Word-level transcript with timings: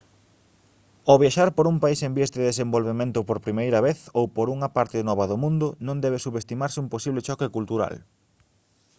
ao 1.09 1.19
viaxar 1.23 1.49
por 1.55 1.65
un 1.71 1.77
país 1.83 1.99
en 2.03 2.11
vías 2.17 2.33
de 2.35 2.47
desenvolvemento 2.49 3.19
por 3.27 3.45
primeira 3.45 3.79
vez 3.87 3.99
ou 4.19 4.25
por 4.35 4.47
unha 4.55 4.69
parte 4.77 5.05
nova 5.09 5.25
do 5.31 5.37
mundo 5.43 5.67
non 5.87 6.01
debe 6.03 6.23
subestimarse 6.25 6.81
un 6.83 6.91
posible 6.93 7.25
choque 7.27 7.53
cultural 7.55 7.95